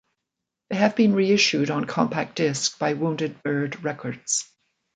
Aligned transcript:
They 0.71 0.77
have 0.77 0.95
been 0.95 1.13
reissued 1.13 1.69
on 1.69 1.85
Compact 1.85 2.33
Disc 2.35 2.79
by 2.79 2.93
Wounded 2.93 3.43
Bird 3.43 3.83
Records. 3.83 4.51